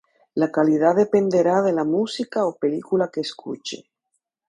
La 0.33 0.51
calidad 0.51 0.95
dependerá 0.95 1.61
de 1.61 1.73
la 1.73 1.83
música 1.83 2.47
o 2.47 2.55
película 2.57 3.11
que 3.13 3.21
escuche. 3.21 3.87